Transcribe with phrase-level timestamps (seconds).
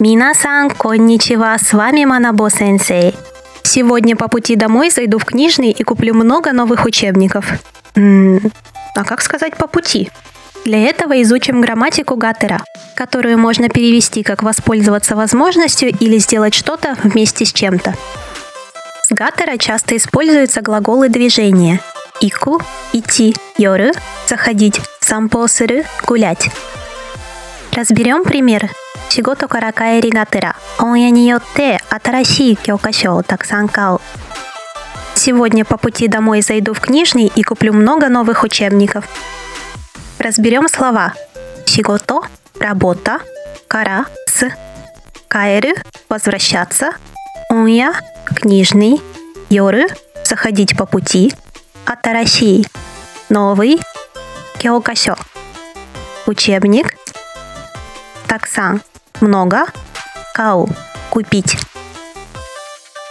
[0.00, 3.14] Минасан, конничева, с вами Манабо Сенсей.
[3.62, 7.44] Сегодня по пути домой зайду в книжный и куплю много новых учебников.
[7.94, 8.50] М
[8.96, 10.10] а как сказать по пути?
[10.64, 17.44] Для этого изучим грамматику Гаттера, которую можно перевести как воспользоваться возможностью или сделать что-то вместе
[17.44, 17.94] с чем-то.
[19.06, 21.78] С Гаттера часто используются глаголы движения.
[22.22, 22.62] Ику–
[22.94, 23.92] идти, йору–
[24.26, 26.48] заходить, сампосыры– гулять.
[27.72, 28.70] Разберем пример
[29.09, 33.99] 仕事から帰りがてら本屋によって新しい教科書をたくさん買う
[35.15, 39.05] Сегодня по пути домой зайду в книжный и куплю много новых учебников.
[40.19, 41.13] Разберем слова.
[41.65, 43.21] Шигото – работа,
[43.67, 44.49] кара – с,
[45.27, 46.91] каэры – возвращаться,
[47.49, 49.01] онья – книжный,
[49.49, 51.33] йоры – заходить по пути,
[51.85, 53.79] атараши – новый,
[54.59, 56.95] кёкашо – учебник,
[58.27, 58.81] таксан
[59.21, 59.65] много,
[60.33, 61.57] кау – купить.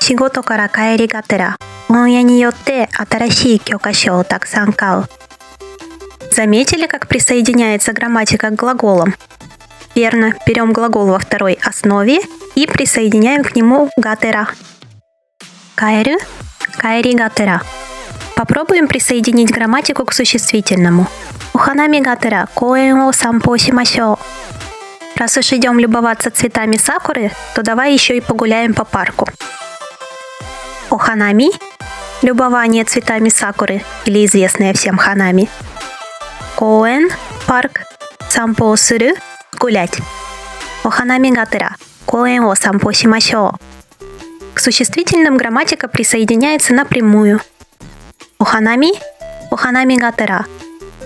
[0.00, 5.04] 仕事から帰りがてら本屋によって新しい教科書をたくさん買う
[6.30, 9.14] Заметили, как присоединяется грамматика к глаголам?
[9.94, 12.20] Верно, берем глагол во второй основе
[12.54, 14.48] и присоединяем к нему гатера.
[15.74, 16.18] Кайрю,
[16.78, 17.62] кайри гатера.
[18.36, 21.06] Попробуем присоединить грамматику к существительному.
[21.52, 24.18] Уханами гатера, коэн о сампо симасё.
[25.23, 29.25] Раз уж идем любоваться цветами сакуры, то давай еще и погуляем по парку.
[30.89, 31.49] Оханами–
[32.21, 35.49] любование цветами сакуры или известное всем ханами.
[36.57, 37.09] Коэн–
[37.47, 37.83] парк,
[38.27, 39.13] сампо сыры–
[39.61, 39.97] гулять.
[40.83, 43.55] Оханами гатера– коэн о сампо симашо.
[44.53, 47.39] К существительным грамматика присоединяется напрямую.
[48.39, 48.89] Оханами–
[49.51, 50.45] оханами гатера.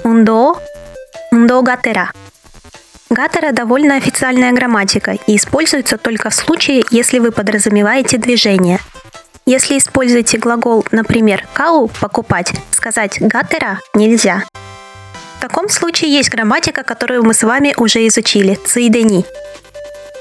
[0.04, 0.60] Ундо–
[1.32, 2.12] ундо гатера–
[3.10, 8.80] Гатера довольно официальная грамматика и используется только в случае, если вы подразумеваете движение.
[9.46, 14.44] Если используете глагол, например, кау– покупать, сказать гатера нельзя.
[15.38, 19.24] В таком случае есть грамматика, которую мы с вами уже изучили– цуидени.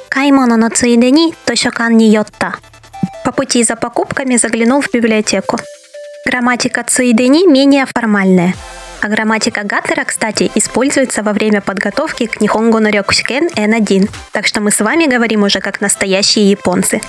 [0.09, 2.55] Каймоно но цуидени тошокан не йотта.
[3.25, 5.59] По пути за покупками заглянул в библиотеку.
[6.25, 8.55] Грамматика цуидени менее формальная–
[9.07, 14.73] а грамматика Гаттера, кстати, используется во время подготовки к Нихонго Норёкусикен N1, так что мы
[14.73, 17.01] с вами говорим уже как настоящие японцы.